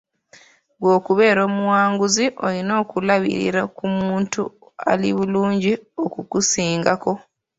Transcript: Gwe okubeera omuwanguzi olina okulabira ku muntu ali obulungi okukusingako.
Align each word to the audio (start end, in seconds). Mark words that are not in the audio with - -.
Gwe 0.79 0.91
okubeera 0.97 1.39
omuwanguzi 1.49 2.25
olina 2.45 2.73
okulabira 2.83 3.61
ku 3.75 3.85
muntu 3.97 4.41
ali 4.91 5.07
obulungi 5.13 5.73
okukusingako. 6.05 7.13